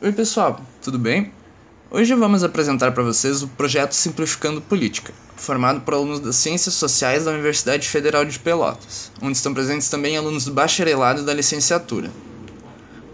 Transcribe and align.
Oi, 0.00 0.12
pessoal, 0.12 0.60
tudo 0.80 0.96
bem? 0.96 1.32
Hoje 1.90 2.14
vamos 2.14 2.44
apresentar 2.44 2.92
para 2.92 3.02
vocês 3.02 3.42
o 3.42 3.48
projeto 3.48 3.94
Simplificando 3.94 4.60
Política, 4.60 5.12
formado 5.34 5.80
por 5.80 5.92
alunos 5.92 6.20
das 6.20 6.36
Ciências 6.36 6.74
Sociais 6.74 7.24
da 7.24 7.32
Universidade 7.32 7.88
Federal 7.88 8.24
de 8.24 8.38
Pelotas, 8.38 9.10
onde 9.20 9.36
estão 9.36 9.52
presentes 9.52 9.88
também 9.88 10.16
alunos 10.16 10.44
do 10.44 10.52
bacharelado 10.52 11.22
e 11.22 11.24
da 11.24 11.34
licenciatura. 11.34 12.12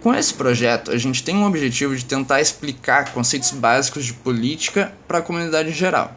Com 0.03 0.15
esse 0.15 0.35
projeto, 0.35 0.91
a 0.91 0.99
gente 0.99 1.25
tem 1.25 1.35
um 1.35 1.47
objetivo 1.47 1.97
de 1.97 2.05
tentar 2.05 2.43
explicar 2.43 3.15
conceitos 3.15 3.53
básicos 3.53 4.05
de 4.05 4.13
política 4.13 4.93
para 5.09 5.21
a 5.21 5.23
comunidade 5.23 5.71
em 5.71 5.75
geral. 5.75 6.15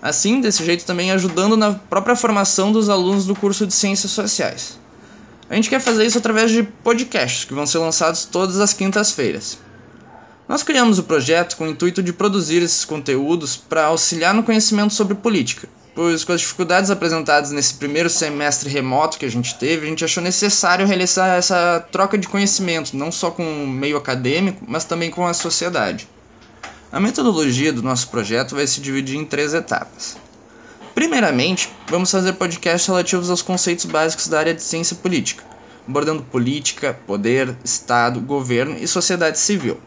Assim, 0.00 0.40
desse 0.40 0.64
jeito 0.64 0.84
também 0.84 1.10
ajudando 1.10 1.56
na 1.56 1.72
própria 1.72 2.14
formação 2.14 2.70
dos 2.70 2.88
alunos 2.88 3.26
do 3.26 3.34
curso 3.34 3.66
de 3.66 3.74
Ciências 3.74 4.12
Sociais. 4.12 4.78
A 5.50 5.56
gente 5.56 5.68
quer 5.68 5.80
fazer 5.80 6.06
isso 6.06 6.18
através 6.18 6.52
de 6.52 6.62
podcasts 6.62 7.44
que 7.44 7.52
vão 7.52 7.66
ser 7.66 7.78
lançados 7.78 8.24
todas 8.24 8.60
as 8.60 8.72
quintas-feiras. 8.72 9.58
Nós 10.46 10.62
criamos 10.62 10.98
o 10.98 11.04
projeto 11.04 11.56
com 11.56 11.64
o 11.64 11.70
intuito 11.70 12.02
de 12.02 12.12
produzir 12.12 12.62
esses 12.62 12.84
conteúdos 12.84 13.56
para 13.56 13.86
auxiliar 13.86 14.34
no 14.34 14.42
conhecimento 14.42 14.92
sobre 14.92 15.14
política, 15.14 15.66
pois 15.94 16.22
com 16.22 16.32
as 16.32 16.42
dificuldades 16.42 16.90
apresentadas 16.90 17.50
nesse 17.50 17.74
primeiro 17.74 18.10
semestre 18.10 18.68
remoto 18.68 19.18
que 19.18 19.24
a 19.24 19.30
gente 19.30 19.54
teve, 19.54 19.86
a 19.86 19.88
gente 19.88 20.04
achou 20.04 20.22
necessário 20.22 20.86
realizar 20.86 21.38
essa 21.38 21.80
troca 21.90 22.18
de 22.18 22.28
conhecimento, 22.28 22.94
não 22.94 23.10
só 23.10 23.30
com 23.30 23.64
o 23.64 23.66
meio 23.66 23.96
acadêmico, 23.96 24.62
mas 24.68 24.84
também 24.84 25.10
com 25.10 25.26
a 25.26 25.32
sociedade. 25.32 26.06
A 26.92 27.00
metodologia 27.00 27.72
do 27.72 27.82
nosso 27.82 28.08
projeto 28.08 28.54
vai 28.54 28.66
se 28.66 28.82
dividir 28.82 29.16
em 29.16 29.24
três 29.24 29.54
etapas. 29.54 30.14
Primeiramente, 30.94 31.70
vamos 31.88 32.10
fazer 32.10 32.34
podcasts 32.34 32.86
relativos 32.86 33.30
aos 33.30 33.40
conceitos 33.40 33.86
básicos 33.86 34.28
da 34.28 34.40
área 34.40 34.54
de 34.54 34.62
ciência 34.62 34.94
política, 34.94 35.42
abordando 35.88 36.22
política, 36.22 36.96
poder, 37.06 37.56
Estado, 37.64 38.20
governo 38.20 38.76
e 38.78 38.86
sociedade 38.86 39.38
civil. 39.38 39.80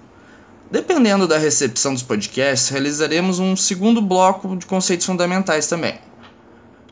Dependendo 0.69 1.27
da 1.27 1.37
recepção 1.37 1.93
dos 1.93 2.03
podcasts, 2.03 2.67
realizaremos 2.69 3.39
um 3.39 3.55
segundo 3.55 4.01
bloco 4.01 4.53
de 4.57 4.65
conceitos 4.65 5.05
fundamentais 5.05 5.67
também. 5.67 5.95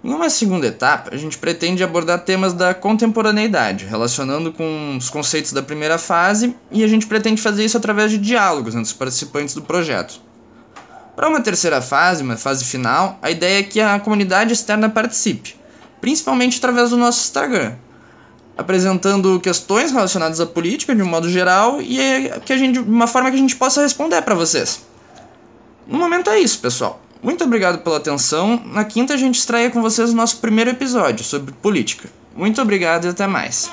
Em 0.02 0.14
uma 0.14 0.30
segunda 0.30 0.68
etapa, 0.68 1.14
a 1.14 1.18
gente 1.18 1.38
pretende 1.38 1.84
abordar 1.84 2.24
temas 2.24 2.54
da 2.54 2.74
contemporaneidade, 2.74 3.86
relacionando 3.86 4.54
com 4.54 4.96
os 4.98 5.10
conceitos 5.10 5.52
da 5.52 5.62
primeira 5.62 5.98
fase, 5.98 6.56
e 6.72 6.84
a 6.84 6.88
gente 6.88 7.08
pretende 7.08 7.42
fazer 7.42 7.66
isso 7.66 7.76
através 7.76 8.12
de 8.12 8.18
diálogos 8.18 8.76
entre 8.76 8.86
os 8.86 8.94
participantes 8.94 9.54
do 9.54 9.64
projeto. 9.64 10.22
Para 11.16 11.28
uma 11.28 11.42
terceira 11.42 11.82
fase, 11.82 12.24
uma 12.24 12.38
fase 12.38 12.64
final, 12.64 13.18
a 13.22 13.32
ideia 13.32 13.60
é 13.60 13.64
que 13.64 13.82
a 13.82 14.00
comunidade 14.00 14.54
externa 14.54 14.90
participe, 14.90 15.56
principalmente 16.00 16.60
através 16.60 16.92
do 16.92 16.98
nosso 16.98 17.22
Instagram, 17.24 17.74
apresentando 18.58 19.40
questões 19.40 19.92
relacionadas 19.92 20.40
à 20.40 20.46
política 20.46 20.96
de 20.96 21.02
um 21.02 21.08
modo 21.08 21.30
geral 21.30 21.82
e 21.82 22.00
é 22.00 22.40
que 22.40 22.54
a 22.54 22.58
gente, 22.58 22.80
uma 22.80 23.08
forma 23.08 23.30
que 23.30 23.36
a 23.36 23.40
gente 23.40 23.56
possa 23.56 23.82
responder 23.82 24.22
para 24.22 24.36
vocês. 24.36 24.82
No 25.88 26.00
momento 26.00 26.30
é 26.30 26.40
isso, 26.40 26.60
pessoal. 26.60 27.02
Muito 27.22 27.44
obrigado 27.44 27.80
pela 27.80 27.98
atenção. 27.98 28.62
Na 28.66 28.86
quinta 28.86 29.14
a 29.14 29.18
gente 29.18 29.36
estreia 29.36 29.70
com 29.70 29.82
vocês 29.82 30.12
o 30.12 30.16
nosso 30.16 30.38
primeiro 30.38 30.70
episódio 30.70 31.24
sobre 31.24 31.54
política. 31.54 32.10
Muito 32.36 32.62
obrigado 32.62 33.06
e 33.06 33.08
até 33.10 33.28
mais. 33.28 33.72